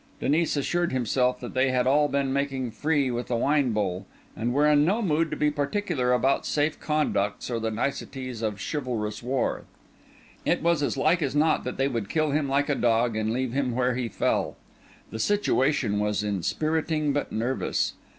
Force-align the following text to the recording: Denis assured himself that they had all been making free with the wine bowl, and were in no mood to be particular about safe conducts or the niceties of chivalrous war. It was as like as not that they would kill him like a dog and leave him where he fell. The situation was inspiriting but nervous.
Denis 0.19 0.57
assured 0.57 0.91
himself 0.91 1.39
that 1.41 1.53
they 1.53 1.69
had 1.69 1.85
all 1.85 2.07
been 2.07 2.33
making 2.33 2.71
free 2.71 3.11
with 3.11 3.27
the 3.27 3.35
wine 3.35 3.71
bowl, 3.71 4.07
and 4.35 4.51
were 4.51 4.65
in 4.67 4.83
no 4.83 4.99
mood 4.99 5.29
to 5.29 5.37
be 5.37 5.51
particular 5.51 6.11
about 6.11 6.43
safe 6.43 6.79
conducts 6.79 7.51
or 7.51 7.59
the 7.59 7.69
niceties 7.69 8.41
of 8.41 8.59
chivalrous 8.59 9.21
war. 9.21 9.65
It 10.43 10.63
was 10.63 10.81
as 10.81 10.97
like 10.97 11.21
as 11.21 11.35
not 11.35 11.63
that 11.65 11.77
they 11.77 11.87
would 11.87 12.09
kill 12.09 12.31
him 12.31 12.49
like 12.49 12.67
a 12.67 12.73
dog 12.73 13.15
and 13.15 13.31
leave 13.31 13.53
him 13.53 13.75
where 13.75 13.93
he 13.93 14.07
fell. 14.07 14.55
The 15.11 15.19
situation 15.19 15.99
was 15.99 16.23
inspiriting 16.23 17.13
but 17.13 17.31
nervous. 17.31 17.93